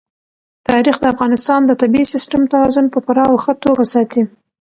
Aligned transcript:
تاریخ 0.69 0.95
د 0.99 1.05
افغانستان 1.13 1.61
د 1.65 1.71
طبعي 1.81 2.05
سیسټم 2.13 2.41
توازن 2.53 2.85
په 2.93 2.99
پوره 3.05 3.23
او 3.29 3.35
ښه 3.43 3.53
توګه 3.63 3.83
ساتي. 3.93 4.21